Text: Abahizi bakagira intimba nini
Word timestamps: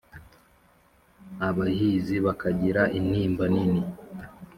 Abahizi 1.47 2.15
bakagira 2.25 2.81
intimba 2.97 3.43
nini 3.53 3.81